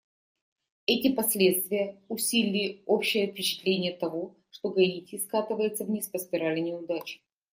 [0.87, 7.21] Эти последствия усилили общее впечатление того, что Гаити скатывается вниз по спирали неудач.